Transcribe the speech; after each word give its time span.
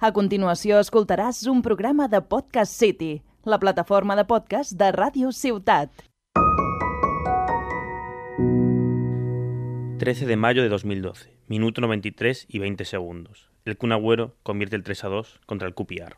A 0.00 0.14
continuació 0.16 0.78
escoltaràs 0.80 1.42
un 1.52 1.58
programa 1.60 2.06
de 2.08 2.22
Podcast 2.24 2.72
City, 2.72 3.20
la 3.44 3.58
plataforma 3.60 4.14
de 4.16 4.22
podcast 4.24 4.72
de 4.80 4.86
Ràdio 4.96 5.28
Ciutat. 5.28 5.90
13 10.00 10.24
de 10.24 10.38
mayo 10.40 10.62
de 10.62 10.70
2012, 10.70 11.28
minuto 11.48 11.82
93 11.82 12.46
y 12.48 12.60
20 12.60 12.86
segundos. 12.86 13.50
El 13.66 13.76
Kun 13.76 13.92
Agüero 13.92 14.38
convierte 14.42 14.76
el 14.76 14.84
3 14.84 15.04
a 15.04 15.08
2 15.08 15.40
contra 15.44 15.68
el 15.68 15.74
QPR. 15.74 16.16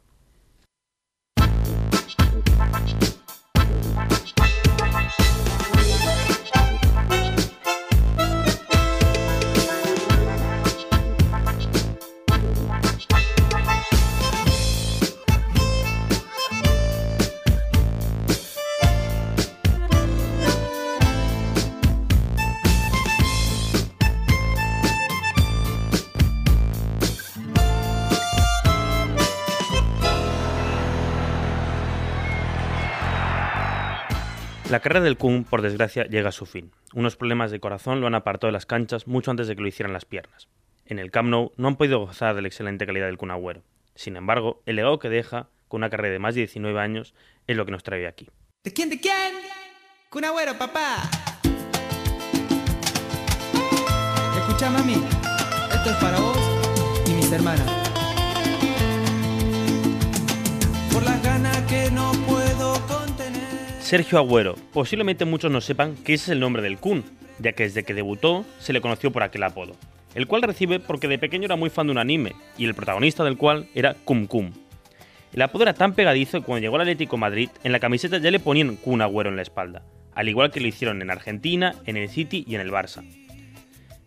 La 34.72 34.80
carrera 34.80 35.04
del 35.04 35.18
Kun, 35.18 35.44
por 35.44 35.60
desgracia, 35.60 36.06
llega 36.06 36.30
a 36.30 36.32
su 36.32 36.46
fin. 36.46 36.72
Unos 36.94 37.16
problemas 37.16 37.50
de 37.50 37.60
corazón 37.60 38.00
lo 38.00 38.06
han 38.06 38.14
apartado 38.14 38.48
de 38.48 38.52
las 38.52 38.64
canchas 38.64 39.06
mucho 39.06 39.30
antes 39.30 39.46
de 39.46 39.54
que 39.54 39.60
lo 39.60 39.68
hicieran 39.68 39.92
las 39.92 40.06
piernas. 40.06 40.48
En 40.86 40.98
el 40.98 41.10
Camp 41.10 41.28
Nou 41.28 41.52
no 41.58 41.68
han 41.68 41.76
podido 41.76 41.98
gozar 41.98 42.34
de 42.34 42.40
la 42.40 42.48
excelente 42.48 42.86
calidad 42.86 43.04
del 43.04 43.18
Kun 43.18 43.30
Agüero. 43.30 43.60
Sin 43.94 44.16
embargo, 44.16 44.62
el 44.64 44.76
legado 44.76 44.98
que 44.98 45.10
deja, 45.10 45.50
con 45.68 45.80
una 45.80 45.90
carrera 45.90 46.14
de 46.14 46.18
más 46.20 46.34
de 46.34 46.40
19 46.40 46.80
años, 46.80 47.12
es 47.46 47.54
lo 47.54 47.66
que 47.66 47.72
nos 47.72 47.82
trae 47.82 48.06
aquí. 48.06 48.30
¿De 48.64 48.72
quién, 48.72 48.88
de 48.88 48.98
quién? 48.98 49.34
Kun 50.08 50.24
Agüero, 50.24 50.56
papá. 50.56 51.02
Escucha, 54.38 54.70
mami. 54.70 54.94
Esto 55.70 55.90
es 55.90 55.96
para 55.96 56.18
vos 56.18 56.38
y 57.08 57.10
mis 57.12 57.30
hermanas. 57.30 57.81
Sergio 63.92 64.16
Agüero. 64.16 64.54
Posiblemente 64.72 65.26
muchos 65.26 65.52
no 65.52 65.60
sepan 65.60 65.96
que 65.96 66.14
ese 66.14 66.24
es 66.24 66.28
el 66.30 66.40
nombre 66.40 66.62
del 66.62 66.78
Kun, 66.78 67.04
ya 67.38 67.52
que 67.52 67.64
desde 67.64 67.84
que 67.84 67.92
debutó 67.92 68.46
se 68.58 68.72
le 68.72 68.80
conoció 68.80 69.12
por 69.12 69.22
aquel 69.22 69.42
apodo, 69.42 69.76
el 70.14 70.26
cual 70.26 70.40
recibe 70.40 70.80
porque 70.80 71.08
de 71.08 71.18
pequeño 71.18 71.44
era 71.44 71.56
muy 71.56 71.68
fan 71.68 71.88
de 71.88 71.92
un 71.92 71.98
anime, 71.98 72.32
y 72.56 72.64
el 72.64 72.74
protagonista 72.74 73.22
del 73.22 73.36
cual 73.36 73.68
era 73.74 73.92
Kum 73.92 74.26
Kum. 74.26 74.52
El 75.34 75.42
apodo 75.42 75.64
era 75.64 75.74
tan 75.74 75.92
pegadizo 75.92 76.40
que 76.40 76.46
cuando 76.46 76.62
llegó 76.62 76.76
al 76.76 76.80
Atlético 76.80 77.18
Madrid, 77.18 77.50
en 77.64 77.72
la 77.72 77.80
camiseta 77.80 78.16
ya 78.16 78.30
le 78.30 78.40
ponían 78.40 78.76
Kun 78.76 79.02
Agüero 79.02 79.28
en 79.28 79.36
la 79.36 79.42
espalda, 79.42 79.82
al 80.14 80.26
igual 80.26 80.50
que 80.50 80.60
lo 80.60 80.68
hicieron 80.68 81.02
en 81.02 81.10
Argentina, 81.10 81.74
en 81.84 81.98
el 81.98 82.08
City 82.08 82.46
y 82.48 82.54
en 82.54 82.62
el 82.62 82.70
Barça. 82.70 83.04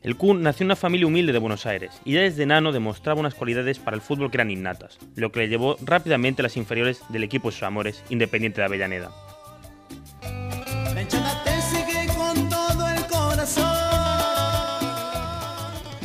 El 0.01 0.15
Kun 0.15 0.41
nació 0.41 0.63
en 0.63 0.69
una 0.69 0.77
familia 0.77 1.05
humilde 1.05 1.31
de 1.31 1.37
Buenos 1.37 1.67
Aires 1.67 1.91
y 2.03 2.13
ya 2.13 2.21
desde 2.21 2.47
nano 2.47 2.71
demostraba 2.71 3.19
unas 3.19 3.35
cualidades 3.35 3.77
para 3.77 3.95
el 3.95 4.01
fútbol 4.01 4.31
que 4.31 4.37
eran 4.37 4.49
innatas, 4.49 4.97
lo 5.15 5.31
que 5.31 5.41
le 5.41 5.47
llevó 5.47 5.77
rápidamente 5.85 6.41
a 6.41 6.43
las 6.43 6.57
inferiores 6.57 7.03
del 7.09 7.23
equipo 7.23 7.49
de 7.49 7.53
sus 7.53 7.63
amores, 7.63 8.03
Independiente 8.09 8.61
de 8.61 8.65
Avellaneda. 8.65 9.11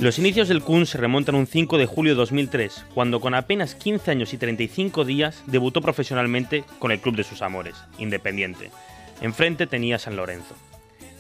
Los 0.00 0.18
inicios 0.18 0.48
del 0.48 0.62
Kun 0.62 0.86
se 0.86 0.96
remontan 0.96 1.34
un 1.34 1.46
5 1.46 1.76
de 1.76 1.84
julio 1.84 2.14
de 2.14 2.20
2003, 2.20 2.86
cuando 2.94 3.20
con 3.20 3.34
apenas 3.34 3.74
15 3.74 4.10
años 4.10 4.32
y 4.32 4.38
35 4.38 5.04
días 5.04 5.42
debutó 5.46 5.82
profesionalmente 5.82 6.64
con 6.78 6.90
el 6.90 7.00
club 7.00 7.16
de 7.16 7.22
sus 7.22 7.42
amores, 7.42 7.74
Independiente. 7.98 8.70
Enfrente 9.20 9.66
tenía 9.66 9.98
San 9.98 10.16
Lorenzo. 10.16 10.54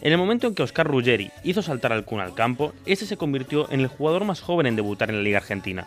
En 0.00 0.12
el 0.12 0.18
momento 0.18 0.46
en 0.46 0.54
que 0.54 0.62
Oscar 0.62 0.86
Ruggeri 0.86 1.30
hizo 1.44 1.60
saltar 1.60 1.92
al 1.92 2.06
Kun 2.06 2.20
al 2.20 2.32
campo, 2.32 2.72
este 2.86 3.04
se 3.04 3.18
convirtió 3.18 3.70
en 3.70 3.80
el 3.80 3.88
jugador 3.88 4.24
más 4.24 4.40
joven 4.40 4.66
en 4.66 4.76
debutar 4.76 5.10
en 5.10 5.16
la 5.16 5.22
Liga 5.22 5.36
Argentina, 5.36 5.86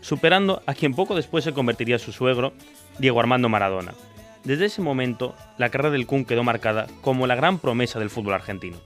superando 0.00 0.64
a 0.66 0.74
quien 0.74 0.94
poco 0.94 1.14
después 1.14 1.44
se 1.44 1.52
convertiría 1.52 2.00
su 2.00 2.10
suegro, 2.10 2.54
Diego 2.98 3.20
Armando 3.20 3.48
Maradona. 3.48 3.94
Desde 4.42 4.64
ese 4.64 4.82
momento, 4.82 5.36
la 5.58 5.68
carrera 5.68 5.92
del 5.92 6.08
Kun 6.08 6.24
quedó 6.24 6.42
marcada 6.42 6.88
como 7.02 7.28
la 7.28 7.36
gran 7.36 7.60
promesa 7.60 8.00
del 8.00 8.10
fútbol 8.10 8.34
argentino. 8.34 8.78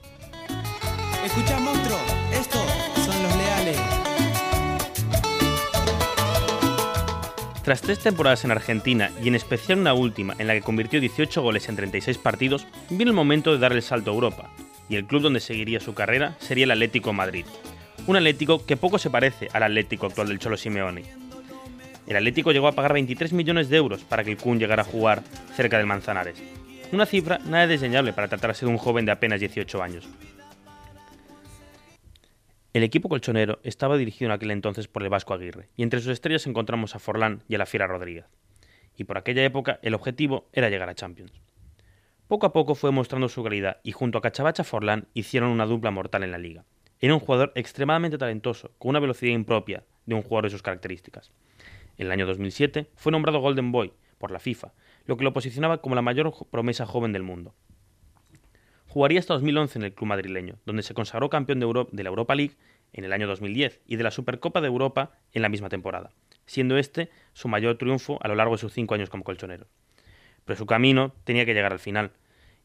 Escucha, 1.25 1.57
monstruo. 1.59 1.97
Estos 2.31 2.96
Tras 7.67 7.81
tres 7.81 7.99
temporadas 7.99 8.45
en 8.45 8.51
Argentina 8.51 9.11
y 9.21 9.27
en 9.27 9.35
especial 9.35 9.79
una 9.79 9.93
última 9.93 10.35
en 10.39 10.47
la 10.47 10.53
que 10.53 10.61
convirtió 10.61 11.01
18 11.01 11.41
goles 11.41 11.67
en 11.67 11.75
36 11.75 12.17
partidos, 12.17 12.65
vino 12.89 13.11
el 13.11 13.15
momento 13.15 13.51
de 13.51 13.59
dar 13.59 13.73
el 13.73 13.81
salto 13.81 14.09
a 14.09 14.13
Europa, 14.13 14.49
y 14.87 14.95
el 14.95 15.05
club 15.05 15.23
donde 15.23 15.41
seguiría 15.41 15.81
su 15.81 15.93
carrera 15.93 16.37
sería 16.39 16.63
el 16.63 16.71
Atlético 16.71 17.11
Madrid. 17.11 17.45
Un 18.05 18.15
Atlético 18.15 18.65
que 18.65 18.77
poco 18.77 18.97
se 18.99 19.09
parece 19.09 19.49
al 19.51 19.63
Atlético 19.63 20.05
actual 20.05 20.29
del 20.29 20.39
Cholo 20.39 20.55
Simeone. 20.55 21.03
El 22.07 22.15
Atlético 22.15 22.53
llegó 22.53 22.69
a 22.69 22.71
pagar 22.71 22.93
23 22.93 23.33
millones 23.33 23.67
de 23.67 23.75
euros 23.75 24.01
para 24.05 24.23
que 24.23 24.31
el 24.31 24.37
Kun 24.37 24.59
llegara 24.59 24.83
a 24.83 24.85
jugar 24.85 25.23
cerca 25.57 25.77
del 25.77 25.87
Manzanares. 25.87 26.41
Una 26.93 27.05
cifra 27.05 27.39
nada 27.43 27.67
desdeñable 27.67 28.13
para 28.13 28.29
tratarse 28.29 28.65
de 28.65 28.71
un 28.71 28.77
joven 28.77 29.05
de 29.05 29.11
apenas 29.11 29.41
18 29.41 29.83
años. 29.83 30.07
El 32.73 32.83
equipo 32.83 33.07
colchonero 33.07 33.59
estaba 33.63 33.97
dirigido 33.97 34.29
en 34.29 34.33
aquel 34.33 34.51
entonces 34.51 34.87
por 34.87 35.01
el 35.01 35.09
Vasco 35.09 35.33
Aguirre, 35.33 35.69
y 35.77 35.83
entre 35.83 36.01
sus 36.01 36.11
estrellas 36.11 36.45
encontramos 36.47 36.95
a 36.95 36.99
Forlán 36.99 37.43
y 37.47 37.55
a 37.55 37.57
la 37.57 37.65
Fiera 37.65 37.87
Rodríguez. 37.87 38.25
Y 38.97 39.05
por 39.05 39.17
aquella 39.17 39.43
época 39.43 39.79
el 39.83 39.93
objetivo 39.93 40.49
era 40.51 40.69
llegar 40.69 40.89
a 40.89 40.95
Champions. 40.95 41.31
Poco 42.27 42.45
a 42.45 42.51
poco 42.51 42.75
fue 42.75 42.91
mostrando 42.91 43.29
su 43.29 43.41
calidad 43.41 43.79
y 43.83 43.93
junto 43.93 44.17
a 44.17 44.21
Cachavacha 44.21 44.65
Forlán 44.65 45.07
hicieron 45.13 45.49
una 45.49 45.65
dupla 45.65 45.91
mortal 45.91 46.23
en 46.23 46.31
la 46.31 46.37
liga. 46.37 46.65
Era 46.99 47.13
un 47.13 47.21
jugador 47.21 47.53
extremadamente 47.55 48.17
talentoso, 48.17 48.71
con 48.77 48.89
una 48.89 48.99
velocidad 48.99 49.31
impropia 49.31 49.85
de 50.05 50.15
un 50.15 50.21
jugador 50.21 50.45
de 50.45 50.49
sus 50.49 50.61
características. 50.61 51.31
En 51.97 52.07
el 52.07 52.11
año 52.11 52.27
2007 52.27 52.89
fue 52.95 53.13
nombrado 53.13 53.39
Golden 53.39 53.71
Boy 53.71 53.93
por 54.17 54.31
la 54.31 54.39
FIFA, 54.39 54.73
lo 55.05 55.15
que 55.15 55.23
lo 55.23 55.31
posicionaba 55.31 55.81
como 55.81 55.95
la 55.95 56.01
mayor 56.01 56.33
promesa 56.51 56.85
joven 56.85 57.13
del 57.13 57.23
mundo. 57.23 57.55
Jugaría 58.97 59.19
hasta 59.19 59.35
2011 59.35 59.77
en 59.77 59.85
el 59.85 59.93
club 59.93 60.07
madrileño, 60.07 60.55
donde 60.65 60.81
se 60.81 60.95
consagró 60.95 61.29
campeón 61.29 61.59
de, 61.59 61.65
Euro 61.65 61.87
de 61.91 62.01
la 62.01 62.09
Europa 62.09 62.33
League 62.33 62.55
en 62.93 63.03
el 63.03 63.13
año 63.13 63.27
2010 63.27 63.81
y 63.85 63.95
de 63.95 64.03
la 64.03 64.09
Supercopa 64.09 64.59
de 64.59 64.65
Europa 64.65 65.11
en 65.33 65.43
la 65.43 65.49
misma 65.49 65.69
temporada, 65.69 66.09
siendo 66.47 66.79
este 66.79 67.11
su 67.33 67.47
mayor 67.47 67.77
triunfo 67.77 68.17
a 68.23 68.27
lo 68.27 68.33
largo 68.33 68.55
de 68.55 68.57
sus 68.57 68.73
cinco 68.73 68.95
años 68.95 69.11
como 69.11 69.23
colchonero. 69.23 69.67
Pero 70.45 70.57
su 70.57 70.65
camino 70.65 71.13
tenía 71.25 71.45
que 71.45 71.53
llegar 71.53 71.73
al 71.73 71.77
final, 71.77 72.09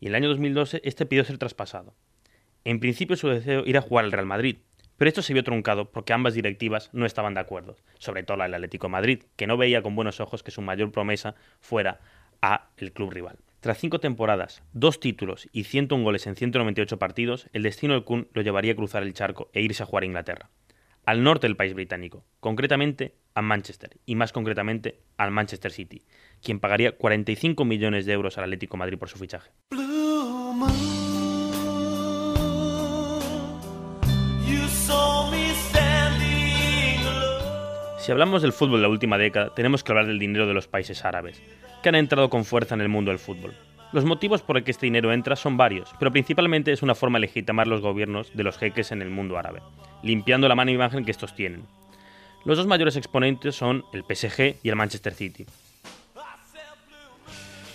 y 0.00 0.06
en 0.06 0.12
el 0.12 0.14
año 0.14 0.28
2012 0.30 0.80
este 0.84 1.04
pidió 1.04 1.22
ser 1.24 1.36
traspasado. 1.36 1.92
En 2.64 2.80
principio 2.80 3.16
su 3.16 3.28
deseo 3.28 3.64
era 3.66 3.82
jugar 3.82 4.06
al 4.06 4.12
Real 4.12 4.24
Madrid, 4.24 4.56
pero 4.96 5.10
esto 5.10 5.20
se 5.20 5.34
vio 5.34 5.44
truncado 5.44 5.90
porque 5.90 6.14
ambas 6.14 6.32
directivas 6.32 6.88
no 6.94 7.04
estaban 7.04 7.34
de 7.34 7.40
acuerdo, 7.40 7.76
sobre 7.98 8.22
todo 8.22 8.38
la 8.38 8.44
del 8.44 8.54
Atlético 8.54 8.88
Madrid, 8.88 9.24
que 9.36 9.46
no 9.46 9.58
veía 9.58 9.82
con 9.82 9.94
buenos 9.94 10.18
ojos 10.18 10.42
que 10.42 10.50
su 10.50 10.62
mayor 10.62 10.92
promesa 10.92 11.34
fuera 11.60 12.00
a 12.40 12.70
el 12.78 12.92
club 12.92 13.10
rival. 13.10 13.36
Tras 13.62 13.78
cinco 13.78 14.00
temporadas, 14.00 14.64
dos 14.72 14.98
títulos 14.98 15.48
y 15.52 15.62
101 15.62 16.02
goles 16.02 16.26
en 16.26 16.34
198 16.34 16.98
partidos, 16.98 17.48
el 17.52 17.62
destino 17.62 17.94
del 17.94 18.02
Kun 18.02 18.26
lo 18.32 18.42
llevaría 18.42 18.72
a 18.72 18.74
cruzar 18.74 19.04
el 19.04 19.14
charco 19.14 19.50
e 19.52 19.62
irse 19.62 19.84
a 19.84 19.86
jugar 19.86 20.02
a 20.02 20.06
Inglaterra, 20.06 20.50
al 21.06 21.22
norte 21.22 21.46
del 21.46 21.54
país 21.54 21.72
británico, 21.72 22.24
concretamente 22.40 23.14
a 23.34 23.40
Manchester, 23.40 23.98
y 24.04 24.16
más 24.16 24.32
concretamente 24.32 24.98
al 25.16 25.30
Manchester 25.30 25.70
City, 25.70 26.02
quien 26.42 26.58
pagaría 26.58 26.96
45 26.96 27.64
millones 27.64 28.04
de 28.04 28.14
euros 28.14 28.36
al 28.36 28.44
Atlético 28.44 28.76
Madrid 28.76 28.98
por 28.98 29.08
su 29.08 29.16
fichaje. 29.16 29.52
Si 38.02 38.10
hablamos 38.10 38.42
del 38.42 38.52
fútbol 38.52 38.80
de 38.80 38.82
la 38.82 38.88
última 38.88 39.16
década, 39.16 39.54
tenemos 39.54 39.84
que 39.84 39.92
hablar 39.92 40.08
del 40.08 40.18
dinero 40.18 40.48
de 40.48 40.54
los 40.54 40.66
países 40.66 41.04
árabes, 41.04 41.40
que 41.84 41.88
han 41.88 41.94
entrado 41.94 42.30
con 42.30 42.44
fuerza 42.44 42.74
en 42.74 42.80
el 42.80 42.88
mundo 42.88 43.12
del 43.12 43.20
fútbol. 43.20 43.54
Los 43.92 44.04
motivos 44.04 44.42
por 44.42 44.56
el 44.56 44.64
que 44.64 44.72
este 44.72 44.86
dinero 44.86 45.12
entra 45.12 45.36
son 45.36 45.56
varios, 45.56 45.88
pero 46.00 46.10
principalmente 46.10 46.72
es 46.72 46.82
una 46.82 46.96
forma 46.96 47.18
de 47.18 47.26
legitimar 47.26 47.68
los 47.68 47.80
gobiernos 47.80 48.34
de 48.34 48.42
los 48.42 48.58
jeques 48.58 48.90
en 48.90 49.02
el 49.02 49.10
mundo 49.10 49.38
árabe, 49.38 49.62
limpiando 50.02 50.48
la 50.48 50.56
mala 50.56 50.72
imagen 50.72 51.04
que 51.04 51.12
estos 51.12 51.36
tienen. 51.36 51.62
Los 52.44 52.58
dos 52.58 52.66
mayores 52.66 52.96
exponentes 52.96 53.54
son 53.54 53.84
el 53.92 54.02
PSG 54.02 54.56
y 54.64 54.68
el 54.68 54.74
Manchester 54.74 55.14
City. 55.14 55.46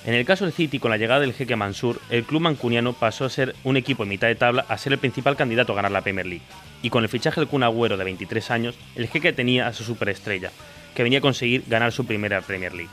En 0.06 0.13
el 0.13 0.25
caso 0.25 0.44
del 0.44 0.54
City, 0.54 0.78
con 0.78 0.92
la 0.92 0.98
llegada 0.98 1.22
del 1.22 1.31
jeque 1.31 1.56
Mansur, 1.56 2.01
el 2.10 2.25
club 2.25 2.42
mancuniano 2.42 2.92
pasó 2.92 3.24
a 3.24 3.30
ser 3.30 3.56
un 3.63 3.78
equipo 3.78 4.04
en 4.04 4.10
mitad 4.10 4.28
de 4.28 4.36
tabla 4.36 4.66
a 4.68 4.78
ser 4.78 4.92
el 4.92 5.00
principal 5.00 5.38
candidato 5.38 5.72
a 5.72 5.78
ganar 5.78 5.92
la 5.94 6.01
Premier 6.01 6.25
League 6.25 6.44
y 6.81 6.89
con 6.89 7.03
el 7.03 7.09
fichaje 7.09 7.39
del 7.41 7.50
Kun 7.50 7.63
Agüero 7.63 7.97
de 7.97 8.03
23 8.03 8.51
años, 8.51 8.75
el 8.95 9.07
jeque 9.07 9.33
tenía 9.33 9.68
a 9.68 9.74
su 9.74 9.83
superestrella, 9.83 10.51
que 10.95 11.03
venía 11.03 11.19
a 11.19 11.21
conseguir 11.21 11.63
ganar 11.68 11.91
su 11.91 12.06
primera 12.06 12.41
Premier 12.41 12.74
League. 12.74 12.91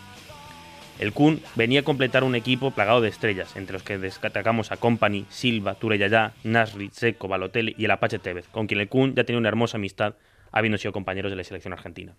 El 0.99 1.13
Kun 1.13 1.43
venía 1.57 1.81
a 1.81 1.85
completar 1.85 2.23
un 2.23 2.35
equipo 2.35 2.71
plagado 2.71 3.01
de 3.01 3.09
estrellas, 3.09 3.57
entre 3.57 3.73
los 3.73 3.83
que 3.83 3.99
destacamos 3.99 4.71
a 4.71 4.77
Company, 4.77 5.27
Silva, 5.29 5.75
Tureyayá, 5.75 6.35
Nasri, 6.45 6.91
Seco, 6.93 7.27
Balotelli 7.27 7.75
y 7.77 7.85
el 7.85 7.91
Apache 7.91 8.21
Tevez, 8.21 8.47
con 8.49 8.67
quien 8.67 8.81
el 8.81 8.89
Kun 8.89 9.15
ya 9.15 9.25
tenía 9.25 9.39
una 9.39 9.49
hermosa 9.49 9.77
amistad, 9.77 10.15
habiendo 10.53 10.79
sido 10.79 10.93
compañeros 10.93 11.33
de 11.33 11.37
la 11.37 11.45
selección 11.45 11.73
argentina. 11.73 12.15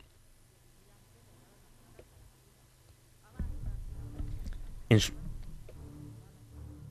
En 4.90 5.00
su 5.00 5.14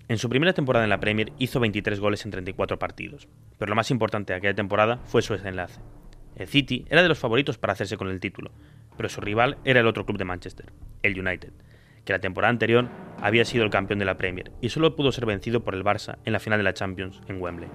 en 0.07 0.19
su 0.19 0.29
primera 0.29 0.53
temporada 0.53 0.85
en 0.85 0.91
la 0.91 1.01
Premier 1.01 1.33
hizo 1.39 1.61
23 1.61 1.99
goles 1.99 2.25
en 2.25 2.31
34 2.31 2.79
partidos, 2.79 3.27
pero 3.59 3.71
lo 3.71 3.77
más 3.77 3.91
importante 3.91 4.33
de 4.33 4.39
aquella 4.39 4.55
temporada 4.55 4.99
fue 5.07 5.23
su 5.23 5.33
desenlace. 5.33 5.81
El 6.37 6.47
City 6.47 6.85
era 6.91 7.03
de 7.03 7.09
los 7.09 7.19
favoritos 7.19 7.57
para 7.57 7.73
hacerse 7.73 7.97
con 7.97 8.09
el 8.09 8.21
título, 8.21 8.51
pero 8.97 9.09
su 9.09 9.23
rival 9.23 9.57
era 9.65 9.81
el 9.81 9.87
otro 9.87 10.05
club 10.05 10.19
de 10.19 10.27
Manchester, 10.27 10.73
el 11.03 11.19
United, 11.19 11.53
que 12.05 12.13
la 12.13 12.19
temporada 12.19 12.51
anterior 12.51 12.89
había 13.19 13.47
sido 13.47 13.65
el 13.65 13.71
campeón 13.71 13.99
de 13.99 14.05
la 14.05 14.19
Premier 14.19 14.53
y 14.61 14.69
solo 14.69 14.95
pudo 14.95 15.11
ser 15.11 15.25
vencido 15.25 15.65
por 15.65 15.75
el 15.75 15.85
Barça 15.85 16.19
en 16.27 16.35
la 16.35 16.41
final 16.41 16.59
de 16.59 16.65
la 16.65 16.75
Champions 16.75 17.23
en 17.29 17.41
Wembley. 17.41 17.71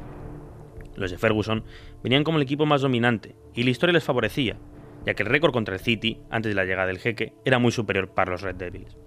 Los 0.96 1.10
de 1.10 1.18
Ferguson 1.18 1.64
venían 2.04 2.24
como 2.24 2.38
el 2.38 2.44
equipo 2.44 2.68
más 2.68 2.82
dominante 2.82 3.36
y 3.56 3.64
la 3.64 3.72
historia 3.72 3.94
les 3.94 4.04
favorecía, 4.04 4.58
ya 5.04 5.16
que 5.16 5.24
el 5.24 5.30
récord 5.30 5.52
contra 5.52 5.74
el 5.74 5.82
City, 5.82 6.20
antes 6.30 6.52
de 6.52 6.56
la 6.56 6.66
llegada 6.66 6.88
del 6.88 7.00
jeque, 7.00 7.34
era 7.44 7.58
muy 7.58 7.72
superior 7.72 8.10
para 8.14 8.32
los 8.32 8.42
Red 8.42 8.56
Devils. 8.56 8.98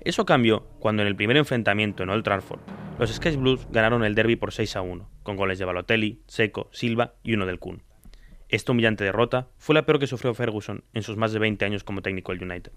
Eso 0.00 0.24
cambió 0.24 0.68
cuando 0.78 1.02
en 1.02 1.08
el 1.08 1.16
primer 1.16 1.36
enfrentamiento 1.36 2.02
en 2.02 2.10
Old 2.10 2.24
Trafford, 2.24 2.60
los 2.98 3.12
Sky 3.12 3.36
Blues 3.36 3.66
ganaron 3.70 4.04
el 4.04 4.14
derby 4.14 4.36
por 4.36 4.52
6 4.52 4.76
a 4.76 4.82
1, 4.82 5.08
con 5.22 5.36
goles 5.36 5.58
de 5.58 5.64
Balotelli, 5.64 6.22
Seco, 6.26 6.68
Silva 6.72 7.14
y 7.22 7.34
uno 7.34 7.46
del 7.46 7.58
Kun. 7.58 7.82
Esta 8.48 8.72
humillante 8.72 9.04
derrota 9.04 9.48
fue 9.58 9.74
la 9.74 9.84
peor 9.84 9.98
que 9.98 10.06
sufrió 10.06 10.32
Ferguson 10.34 10.84
en 10.94 11.02
sus 11.02 11.16
más 11.16 11.32
de 11.32 11.38
20 11.38 11.64
años 11.64 11.84
como 11.84 12.02
técnico 12.02 12.32
del 12.32 12.42
United. 12.42 12.72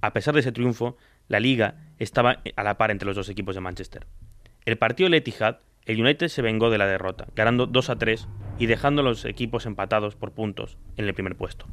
A 0.00 0.12
pesar 0.12 0.34
de 0.34 0.40
ese 0.40 0.52
triunfo, 0.52 0.96
la 1.28 1.40
liga 1.40 1.76
estaba 1.98 2.42
a 2.54 2.62
la 2.62 2.78
par 2.78 2.90
entre 2.90 3.06
los 3.06 3.16
dos 3.16 3.28
equipos 3.28 3.54
de 3.54 3.60
Manchester. 3.60 4.06
El 4.64 4.78
partido 4.78 5.06
del 5.06 5.14
Etihad, 5.14 5.58
el 5.84 6.00
United 6.00 6.28
se 6.28 6.42
vengó 6.42 6.70
de 6.70 6.78
la 6.78 6.86
derrota, 6.86 7.26
ganando 7.34 7.66
2 7.66 7.90
a 7.90 7.96
3 7.96 8.28
y 8.58 8.66
dejando 8.66 9.02
a 9.02 9.04
los 9.04 9.24
equipos 9.24 9.66
empatados 9.66 10.16
por 10.16 10.32
puntos 10.32 10.78
en 10.96 11.06
el 11.06 11.14
primer 11.14 11.36
puesto. 11.36 11.66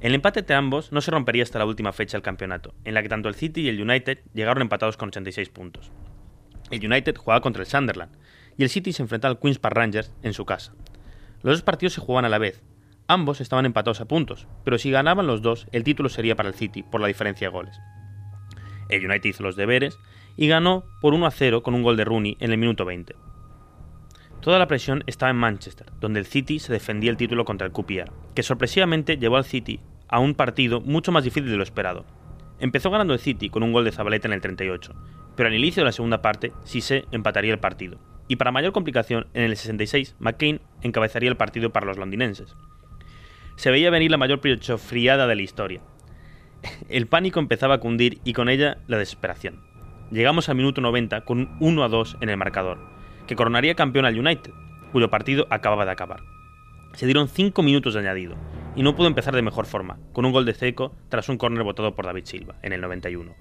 El 0.00 0.14
empate 0.14 0.40
entre 0.40 0.54
ambos 0.54 0.92
no 0.92 1.00
se 1.00 1.10
rompería 1.10 1.42
hasta 1.42 1.58
la 1.58 1.66
última 1.66 1.92
fecha 1.92 2.16
del 2.16 2.22
campeonato, 2.22 2.72
en 2.84 2.94
la 2.94 3.02
que 3.02 3.08
tanto 3.08 3.28
el 3.28 3.34
City 3.34 3.62
y 3.62 3.68
el 3.68 3.82
United 3.82 4.20
llegaron 4.32 4.62
empatados 4.62 4.96
con 4.96 5.08
86 5.08 5.48
puntos. 5.48 5.90
El 6.70 6.86
United 6.86 7.16
jugaba 7.16 7.40
contra 7.40 7.62
el 7.62 7.68
Sunderland 7.68 8.16
y 8.56 8.62
el 8.62 8.68
City 8.68 8.92
se 8.92 9.02
enfrentaba 9.02 9.32
al 9.32 9.40
Queen's 9.40 9.58
Park 9.58 9.74
Rangers 9.74 10.12
en 10.22 10.34
su 10.34 10.44
casa. 10.44 10.72
Los 11.42 11.54
dos 11.54 11.62
partidos 11.62 11.94
se 11.94 12.00
jugaban 12.00 12.24
a 12.24 12.28
la 12.28 12.38
vez. 12.38 12.62
Ambos 13.08 13.40
estaban 13.40 13.66
empatados 13.66 14.00
a 14.00 14.04
puntos, 14.04 14.46
pero 14.64 14.78
si 14.78 14.90
ganaban 14.92 15.26
los 15.26 15.42
dos, 15.42 15.66
el 15.72 15.82
título 15.82 16.08
sería 16.08 16.36
para 16.36 16.48
el 16.48 16.54
City 16.54 16.84
por 16.84 17.00
la 17.00 17.08
diferencia 17.08 17.48
de 17.48 17.52
goles. 17.52 17.80
El 18.88 19.04
United 19.04 19.30
hizo 19.30 19.42
los 19.42 19.56
deberes 19.56 19.98
y 20.36 20.46
ganó 20.46 20.84
por 21.00 21.14
1 21.14 21.26
a 21.26 21.30
0 21.32 21.64
con 21.64 21.74
un 21.74 21.82
gol 21.82 21.96
de 21.96 22.04
Rooney 22.04 22.36
en 22.38 22.52
el 22.52 22.58
minuto 22.58 22.84
20. 22.84 23.16
Toda 24.40 24.58
la 24.58 24.68
presión 24.68 25.02
estaba 25.06 25.30
en 25.30 25.36
Manchester, 25.36 25.90
donde 26.00 26.20
el 26.20 26.26
City 26.26 26.58
se 26.58 26.72
defendía 26.72 27.10
el 27.10 27.16
título 27.16 27.44
contra 27.44 27.66
el 27.66 27.72
QPR, 27.72 28.12
que 28.34 28.42
sorpresivamente 28.42 29.16
llevó 29.16 29.36
al 29.36 29.44
City 29.44 29.80
a 30.08 30.20
un 30.20 30.34
partido 30.34 30.80
mucho 30.80 31.10
más 31.10 31.24
difícil 31.24 31.50
de 31.50 31.56
lo 31.56 31.62
esperado. 31.62 32.04
Empezó 32.60 32.90
ganando 32.90 33.14
el 33.14 33.18
City 33.18 33.50
con 33.50 33.62
un 33.62 33.72
gol 33.72 33.84
de 33.84 33.92
Zabaleta 33.92 34.28
en 34.28 34.34
el 34.34 34.40
38, 34.40 34.94
pero 35.36 35.48
al 35.48 35.54
inicio 35.54 35.82
de 35.82 35.86
la 35.86 35.92
segunda 35.92 36.22
parte 36.22 36.52
se 36.64 37.04
empataría 37.10 37.52
el 37.52 37.58
partido, 37.58 37.98
y 38.28 38.36
para 38.36 38.52
mayor 38.52 38.72
complicación, 38.72 39.26
en 39.34 39.42
el 39.42 39.56
66, 39.56 40.14
McCain 40.18 40.60
encabezaría 40.82 41.30
el 41.30 41.36
partido 41.36 41.70
para 41.70 41.86
los 41.86 41.96
londinenses. 41.96 42.54
Se 43.56 43.70
veía 43.70 43.90
venir 43.90 44.10
la 44.10 44.18
mayor 44.18 44.40
friada 44.78 45.26
de 45.26 45.34
la 45.34 45.42
historia. 45.42 45.80
El 46.88 47.06
pánico 47.08 47.40
empezaba 47.40 47.74
a 47.74 47.80
cundir 47.80 48.20
y 48.22 48.32
con 48.32 48.48
ella 48.48 48.78
la 48.86 48.98
desesperación. 48.98 49.62
Llegamos 50.12 50.48
al 50.48 50.56
minuto 50.56 50.80
90 50.80 51.22
con 51.24 51.40
un 51.40 51.56
1 51.60 51.84
a 51.84 51.88
2 51.88 52.18
en 52.20 52.28
el 52.28 52.36
marcador, 52.36 52.78
que 53.28 53.36
coronaría 53.36 53.76
campeón 53.76 54.06
al 54.06 54.18
United, 54.18 54.50
cuyo 54.90 55.10
partido 55.10 55.46
acababa 55.50 55.84
de 55.84 55.92
acabar. 55.92 56.20
Se 56.94 57.06
dieron 57.06 57.28
5 57.28 57.62
minutos 57.62 57.94
de 57.94 58.00
añadido, 58.00 58.36
y 58.74 58.82
no 58.82 58.96
pudo 58.96 59.06
empezar 59.06 59.34
de 59.36 59.42
mejor 59.42 59.66
forma, 59.66 59.98
con 60.12 60.24
un 60.24 60.32
gol 60.32 60.44
de 60.46 60.54
Seco 60.54 60.96
tras 61.10 61.28
un 61.28 61.36
córner 61.36 61.62
votado 61.62 61.94
por 61.94 62.06
David 62.06 62.24
Silva, 62.24 62.56
en 62.62 62.72
el 62.72 62.80
91. 62.80 63.34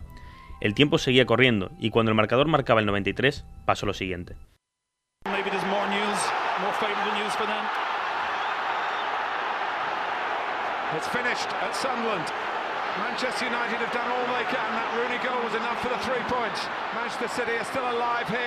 El 0.60 0.74
tiempo 0.75 0.98
seguía 0.98 1.25
corriendo, 1.25 1.72
y 1.80 1.89
cuando 1.89 2.12
el 2.12 2.16
marcador 2.16 2.48
marcaba 2.48 2.81
el 2.81 2.86
93, 2.86 3.45
pasó 3.66 3.86
lo 3.86 3.94
siguiente. 3.94 4.36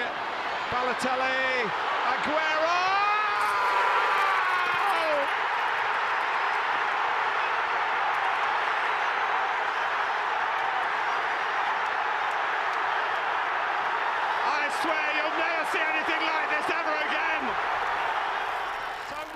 For. 0.00 0.29
Balotelli, 0.70 1.66
Aguero! 2.06 2.70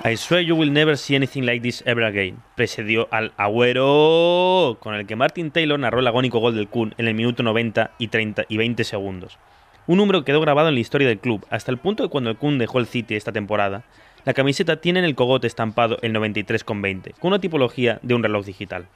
I 0.06 0.16
swear 0.16 0.42
you 0.42 0.54
will 0.54 0.70
never 0.70 0.98
see 0.98 1.16
anything 1.16 1.46
like 1.46 1.62
this 1.62 1.82
ever 1.86 2.04
again. 2.04 2.42
Precedió 2.56 3.08
al 3.10 3.32
Agüero, 3.38 4.76
con 4.78 4.94
el 4.94 5.06
que 5.06 5.16
Martin 5.16 5.50
Taylor 5.50 5.80
narró 5.80 6.00
el 6.00 6.06
agónico 6.06 6.40
gol 6.40 6.54
del 6.54 6.68
Kun 6.68 6.94
en 6.98 7.08
el 7.08 7.14
minuto 7.14 7.42
90 7.42 7.92
y 7.98 8.08
30 8.08 8.44
y 8.48 8.58
20 8.58 8.84
segundos. 8.84 9.38
Un 9.86 9.98
número 9.98 10.20
que 10.20 10.32
quedó 10.32 10.40
grabado 10.40 10.68
en 10.68 10.74
la 10.74 10.80
historia 10.80 11.06
del 11.06 11.18
club, 11.18 11.46
hasta 11.50 11.70
el 11.70 11.76
punto 11.76 12.02
de 12.02 12.08
cuando 12.08 12.30
el 12.30 12.38
Kun 12.38 12.56
dejó 12.56 12.78
el 12.78 12.86
City 12.86 13.16
esta 13.16 13.32
temporada, 13.32 13.84
la 14.24 14.32
camiseta 14.32 14.80
tiene 14.80 15.00
en 15.00 15.04
el 15.04 15.14
cogote 15.14 15.46
estampado 15.46 15.98
el 16.00 16.14
93,20, 16.14 17.12
con 17.18 17.28
una 17.28 17.38
tipología 17.38 17.98
de 18.02 18.14
un 18.14 18.22
reloj 18.22 18.46
digital. 18.46 18.86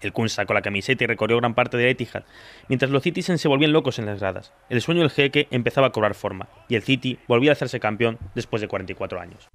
El 0.00 0.12
Kun 0.12 0.28
sacó 0.28 0.54
la 0.54 0.62
camiseta 0.62 1.02
y 1.02 1.08
recorrió 1.08 1.38
gran 1.38 1.54
parte 1.54 1.76
de 1.76 1.90
Etihad, 1.90 2.22
mientras 2.68 2.92
los 2.92 3.02
Citizens 3.02 3.40
se 3.40 3.48
volvían 3.48 3.72
locos 3.72 3.98
en 3.98 4.06
las 4.06 4.20
gradas. 4.20 4.52
El 4.68 4.80
sueño 4.80 5.00
del 5.00 5.10
jeque 5.10 5.48
empezaba 5.50 5.88
a 5.88 5.92
cobrar 5.92 6.14
forma, 6.14 6.46
y 6.68 6.76
el 6.76 6.82
City 6.82 7.18
volvía 7.26 7.50
a 7.50 7.54
hacerse 7.54 7.80
campeón 7.80 8.18
después 8.36 8.60
de 8.60 8.68
44 8.68 9.20
años. 9.20 9.48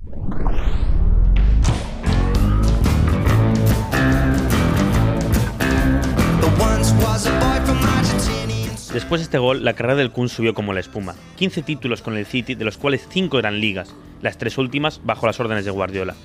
Después 9.11 9.23
de 9.23 9.25
este 9.25 9.39
gol, 9.39 9.65
la 9.65 9.73
carrera 9.73 9.97
del 9.97 10.11
Kun 10.11 10.29
subió 10.29 10.53
como 10.53 10.71
la 10.71 10.79
espuma. 10.79 11.15
15 11.35 11.63
títulos 11.63 12.01
con 12.01 12.15
el 12.15 12.25
City, 12.25 12.55
de 12.55 12.63
los 12.63 12.77
cuales 12.77 13.05
5 13.09 13.39
eran 13.39 13.59
ligas, 13.59 13.93
las 14.21 14.37
tres 14.37 14.57
últimas 14.57 15.01
bajo 15.03 15.25
las 15.25 15.37
órdenes 15.37 15.65
de 15.65 15.71
Guardiola. 15.71 16.15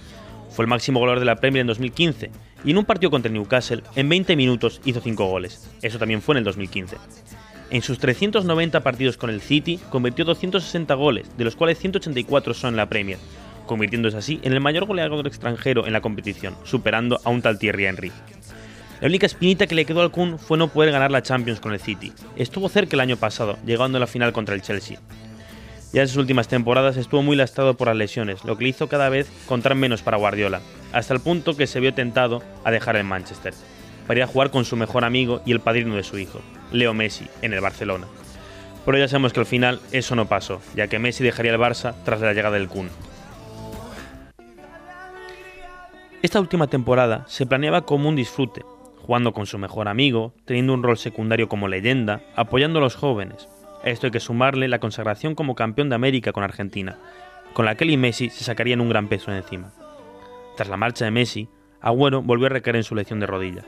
Fue 0.50 0.64
el 0.64 0.68
máximo 0.68 1.00
goleador 1.00 1.18
de 1.18 1.26
la 1.26 1.34
Premier 1.34 1.62
en 1.62 1.66
2015 1.66 2.30
y 2.64 2.70
en 2.70 2.78
un 2.78 2.84
partido 2.84 3.10
contra 3.10 3.32
Newcastle, 3.32 3.82
en 3.96 4.08
20 4.08 4.36
minutos 4.36 4.80
hizo 4.84 5.00
5 5.00 5.24
goles. 5.26 5.68
Eso 5.82 5.98
también 5.98 6.22
fue 6.22 6.34
en 6.34 6.38
el 6.38 6.44
2015. 6.44 6.96
En 7.70 7.82
sus 7.82 7.98
390 7.98 8.80
partidos 8.84 9.16
con 9.16 9.30
el 9.30 9.40
City, 9.40 9.80
convirtió 9.90 10.24
260 10.24 10.94
goles, 10.94 11.28
de 11.36 11.42
los 11.42 11.56
cuales 11.56 11.80
184 11.80 12.54
son 12.54 12.74
en 12.74 12.76
la 12.76 12.88
Premier, 12.88 13.18
convirtiéndose 13.66 14.16
así 14.16 14.38
en 14.44 14.52
el 14.52 14.60
mayor 14.60 14.84
goleador 14.84 15.26
extranjero 15.26 15.88
en 15.88 15.92
la 15.92 16.02
competición, 16.02 16.54
superando 16.62 17.18
a 17.24 17.30
un 17.30 17.42
tal 17.42 17.58
Thierry 17.58 17.86
Henry. 17.86 18.12
La 19.00 19.08
única 19.08 19.26
espinita 19.26 19.66
que 19.66 19.74
le 19.74 19.84
quedó 19.84 20.00
al 20.00 20.10
Kun 20.10 20.38
fue 20.38 20.56
no 20.56 20.68
poder 20.68 20.90
ganar 20.90 21.10
la 21.10 21.22
Champions 21.22 21.60
con 21.60 21.72
el 21.72 21.80
City. 21.80 22.14
Estuvo 22.36 22.70
cerca 22.70 22.96
el 22.96 23.00
año 23.00 23.18
pasado, 23.18 23.58
llegando 23.66 23.98
a 23.98 24.00
la 24.00 24.06
final 24.06 24.32
contra 24.32 24.54
el 24.54 24.62
Chelsea. 24.62 24.98
Ya 25.92 26.00
en 26.00 26.08
sus 26.08 26.16
últimas 26.16 26.48
temporadas 26.48 26.96
estuvo 26.96 27.22
muy 27.22 27.36
lastrado 27.36 27.76
por 27.76 27.88
las 27.88 27.96
lesiones, 27.96 28.42
lo 28.44 28.56
que 28.56 28.64
le 28.64 28.70
hizo 28.70 28.88
cada 28.88 29.10
vez 29.10 29.30
contar 29.46 29.74
menos 29.74 30.00
para 30.00 30.16
Guardiola, 30.16 30.60
hasta 30.92 31.12
el 31.12 31.20
punto 31.20 31.56
que 31.56 31.66
se 31.66 31.78
vio 31.78 31.92
tentado 31.92 32.42
a 32.64 32.70
dejar 32.70 32.96
el 32.96 33.04
Manchester, 33.04 33.52
para 34.06 34.20
ir 34.20 34.24
a 34.24 34.26
jugar 34.26 34.50
con 34.50 34.64
su 34.64 34.76
mejor 34.76 35.04
amigo 35.04 35.42
y 35.44 35.52
el 35.52 35.60
padrino 35.60 35.94
de 35.94 36.02
su 36.02 36.18
hijo, 36.18 36.40
Leo 36.72 36.94
Messi, 36.94 37.26
en 37.42 37.52
el 37.52 37.60
Barcelona. 37.60 38.06
Pero 38.86 38.98
ya 38.98 39.08
sabemos 39.08 39.32
que 39.32 39.40
al 39.40 39.46
final 39.46 39.80
eso 39.92 40.16
no 40.16 40.26
pasó, 40.26 40.60
ya 40.74 40.88
que 40.88 40.98
Messi 40.98 41.22
dejaría 41.22 41.52
el 41.52 41.60
Barça 41.60 41.94
tras 42.04 42.20
la 42.20 42.32
llegada 42.32 42.58
del 42.58 42.68
Kun. 42.68 42.88
Esta 46.22 46.40
última 46.40 46.66
temporada 46.66 47.24
se 47.28 47.46
planeaba 47.46 47.82
como 47.82 48.08
un 48.08 48.16
disfrute, 48.16 48.62
jugando 49.06 49.32
con 49.32 49.46
su 49.46 49.56
mejor 49.58 49.86
amigo, 49.86 50.34
teniendo 50.44 50.74
un 50.74 50.82
rol 50.82 50.98
secundario 50.98 51.48
como 51.48 51.68
leyenda, 51.68 52.22
apoyando 52.34 52.80
a 52.80 52.82
los 52.82 52.96
jóvenes. 52.96 53.48
A 53.84 53.88
esto 53.88 54.08
hay 54.08 54.10
que 54.10 54.18
sumarle 54.18 54.66
la 54.66 54.80
consagración 54.80 55.36
como 55.36 55.54
campeón 55.54 55.88
de 55.88 55.94
América 55.94 56.32
con 56.32 56.42
Argentina, 56.42 56.98
con 57.52 57.66
la 57.66 57.76
que 57.76 57.84
él 57.84 57.90
y 57.90 57.96
Messi 57.96 58.30
se 58.30 58.42
sacarían 58.42 58.80
un 58.80 58.88
gran 58.88 59.06
peso 59.06 59.32
encima. 59.32 59.72
Tras 60.56 60.68
la 60.68 60.76
marcha 60.76 61.04
de 61.04 61.12
Messi, 61.12 61.48
Agüero 61.80 62.20
volvió 62.20 62.46
a 62.46 62.50
recaer 62.50 62.76
en 62.76 62.82
su 62.82 62.96
lección 62.96 63.20
de 63.20 63.26
rodilla, 63.26 63.62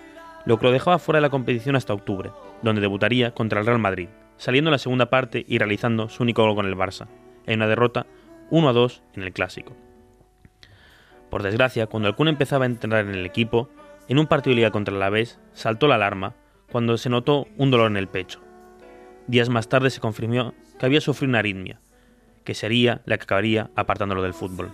lo 0.44 0.58
que 0.58 0.66
lo 0.66 0.72
dejaba 0.72 0.98
fuera 0.98 1.18
de 1.18 1.22
la 1.22 1.30
competición 1.30 1.76
hasta 1.76 1.94
octubre, 1.94 2.30
donde 2.62 2.80
debutaría 2.80 3.30
contra 3.30 3.60
el 3.60 3.66
Real 3.66 3.78
Madrid, 3.78 4.08
saliendo 4.38 4.70
en 4.70 4.72
la 4.72 4.78
segunda 4.78 5.06
parte 5.06 5.44
y 5.46 5.58
realizando 5.58 6.08
su 6.08 6.24
único 6.24 6.42
gol 6.42 6.56
con 6.56 6.66
el 6.66 6.74
Barça, 6.74 7.06
en 7.46 7.60
una 7.60 7.68
derrota 7.68 8.06
1 8.50 8.68
a 8.68 8.72
2 8.72 9.02
en 9.14 9.22
el 9.22 9.32
Clásico. 9.32 9.76
Por 11.30 11.42
desgracia, 11.42 11.86
cuando 11.86 12.08
el 12.08 12.16
Kun 12.16 12.26
empezaba 12.26 12.64
a 12.64 12.66
entrar 12.66 13.06
en 13.06 13.14
el 13.14 13.26
equipo, 13.26 13.68
en 14.08 14.18
un 14.18 14.26
partido 14.26 14.52
de 14.52 14.56
liga 14.56 14.70
contra 14.70 14.94
el 14.94 15.02
Alavés 15.02 15.38
saltó 15.52 15.86
la 15.86 15.96
alarma 15.96 16.34
cuando 16.70 16.96
se 16.98 17.10
notó 17.10 17.46
un 17.56 17.70
dolor 17.70 17.90
en 17.90 17.96
el 17.96 18.08
pecho. 18.08 18.40
Días 19.26 19.48
más 19.48 19.68
tarde 19.68 19.90
se 19.90 20.00
confirmó 20.00 20.54
que 20.78 20.86
había 20.86 21.00
sufrido 21.00 21.30
una 21.30 21.40
aritmia, 21.40 21.80
que 22.44 22.54
sería 22.54 23.02
la 23.04 23.18
que 23.18 23.24
acabaría 23.24 23.70
apartándolo 23.76 24.22
del 24.22 24.34
fútbol. 24.34 24.70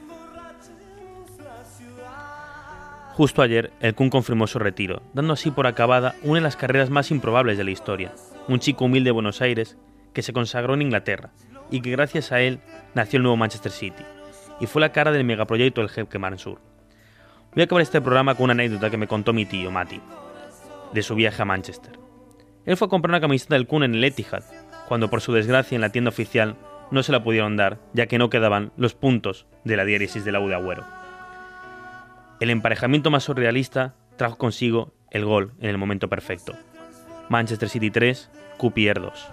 Justo 3.14 3.42
ayer, 3.42 3.72
el 3.80 3.94
Kun 3.94 4.10
confirmó 4.10 4.48
su 4.48 4.58
retiro, 4.58 5.02
dando 5.12 5.34
así 5.34 5.50
por 5.52 5.68
acabada 5.68 6.16
una 6.22 6.36
de 6.36 6.40
las 6.40 6.56
carreras 6.56 6.90
más 6.90 7.10
improbables 7.12 7.56
de 7.58 7.64
la 7.64 7.70
historia, 7.70 8.12
un 8.48 8.58
chico 8.58 8.84
humilde 8.84 9.08
de 9.08 9.12
Buenos 9.12 9.40
Aires 9.40 9.76
que 10.12 10.22
se 10.22 10.32
consagró 10.32 10.74
en 10.74 10.82
Inglaterra 10.82 11.30
y 11.70 11.80
que 11.80 11.90
gracias 11.90 12.32
a 12.32 12.40
él 12.40 12.60
nació 12.94 13.18
el 13.18 13.22
nuevo 13.22 13.36
Manchester 13.36 13.72
City 13.72 14.04
y 14.60 14.66
fue 14.66 14.80
la 14.80 14.92
cara 14.92 15.12
del 15.12 15.24
megaproyecto 15.24 15.80
del 15.80 15.90
Jeque 15.90 16.18
Mansur. 16.18 16.60
Voy 17.54 17.61
a 17.61 17.64
acabar 17.66 17.82
este 17.82 18.00
programa 18.00 18.34
con 18.34 18.44
una 18.44 18.52
anécdota 18.52 18.90
que 18.90 18.96
me 18.96 19.06
contó 19.06 19.32
mi 19.32 19.46
tío, 19.46 19.70
Mati, 19.70 20.00
de 20.92 21.02
su 21.02 21.14
viaje 21.14 21.40
a 21.40 21.44
Manchester. 21.44 21.96
Él 22.66 22.76
fue 22.76 22.87
a 22.87 22.88
comprar 22.88 23.11
una 23.11 23.20
camiseta 23.20 23.54
del 23.54 23.68
Kun 23.68 23.84
en 23.84 23.94
el 23.94 24.02
Etihad, 24.02 24.42
cuando 24.88 25.08
por 25.08 25.20
su 25.20 25.32
desgracia 25.32 25.76
en 25.76 25.80
la 25.80 25.92
tienda 25.92 26.08
oficial 26.08 26.56
no 26.90 27.04
se 27.04 27.12
la 27.12 27.23
pudieron 27.23 27.56
dar, 27.56 27.78
ya 27.92 28.06
que 28.06 28.18
no 28.18 28.28
quedaban 28.28 28.73
los 28.76 28.94
puntos 28.94 29.46
de 29.62 29.76
la 29.76 29.84
diéresis 29.84 30.25
del 30.25 30.37
U 30.37 30.49
de 30.49 30.56
Agüero. 30.56 30.84
El 32.40 32.50
emparejamiento 32.50 33.12
más 33.12 33.23
surrealista 33.23 33.94
trajo 34.16 34.37
consigo 34.37 34.92
el 35.12 35.25
gol 35.25 35.52
en 35.61 35.70
el 35.70 35.78
momento 35.78 36.08
perfecto. 36.08 36.54
Manchester 37.28 37.68
City 37.68 37.92
3, 37.92 38.30
Cupier 38.56 39.00
2. 39.00 39.32